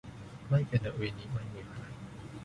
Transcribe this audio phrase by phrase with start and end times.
[0.49, 1.91] まゆげのうえにはまゆげはない